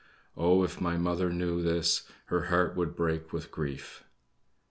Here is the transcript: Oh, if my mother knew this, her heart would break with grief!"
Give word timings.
Oh, 0.35 0.63
if 0.63 0.81
my 0.81 0.97
mother 0.97 1.29
knew 1.31 1.61
this, 1.61 2.09
her 2.25 2.45
heart 2.45 2.75
would 2.75 2.95
break 2.95 3.31
with 3.31 3.51
grief!" 3.51 4.03